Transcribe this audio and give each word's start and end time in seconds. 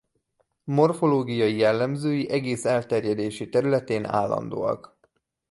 Morfológiai 0.63 1.57
jellemzői 1.57 2.29
egész 2.29 2.65
elterjedési 2.65 3.49
területén 3.49 4.05
állandóak. 4.05 4.97